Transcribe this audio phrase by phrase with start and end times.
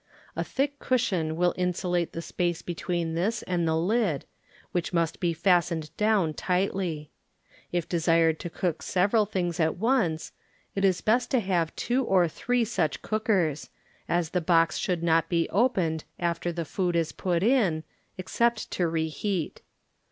[0.35, 4.25] A thick cushion will insulate the space between this and the lid,
[4.71, 7.11] which must be fastened down tightly.
[7.71, 10.31] If desired to cook several things at once
[10.73, 13.69] it is best to have two or three such cookers,
[14.09, 17.83] as the box should not be opened after tbe food is put in,
[18.17, 19.61] except to reheat.